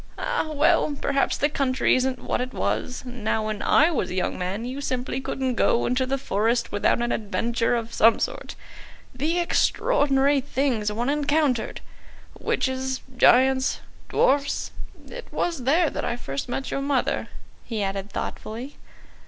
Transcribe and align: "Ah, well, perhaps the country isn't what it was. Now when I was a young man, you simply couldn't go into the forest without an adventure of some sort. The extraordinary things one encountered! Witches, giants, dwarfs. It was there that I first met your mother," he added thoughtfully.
"Ah, 0.17 0.49
well, 0.51 0.97
perhaps 0.99 1.37
the 1.37 1.47
country 1.47 1.95
isn't 1.95 2.17
what 2.17 2.41
it 2.41 2.55
was. 2.55 3.03
Now 3.05 3.45
when 3.45 3.61
I 3.61 3.91
was 3.91 4.09
a 4.09 4.15
young 4.15 4.35
man, 4.35 4.65
you 4.65 4.81
simply 4.81 5.21
couldn't 5.21 5.53
go 5.53 5.85
into 5.85 6.07
the 6.07 6.17
forest 6.17 6.71
without 6.71 7.03
an 7.03 7.11
adventure 7.11 7.75
of 7.75 7.93
some 7.93 8.17
sort. 8.19 8.55
The 9.13 9.37
extraordinary 9.37 10.41
things 10.41 10.91
one 10.91 11.11
encountered! 11.11 11.81
Witches, 12.39 13.01
giants, 13.15 13.81
dwarfs. 14.09 14.71
It 15.07 15.27
was 15.31 15.65
there 15.65 15.91
that 15.91 16.03
I 16.03 16.15
first 16.15 16.49
met 16.49 16.71
your 16.71 16.81
mother," 16.81 17.27
he 17.63 17.83
added 17.83 18.09
thoughtfully. 18.09 18.77